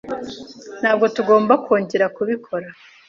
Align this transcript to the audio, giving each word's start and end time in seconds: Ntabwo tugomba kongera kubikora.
Ntabwo 0.79 1.05
tugomba 1.15 1.53
kongera 1.65 2.05
kubikora. 2.15 2.67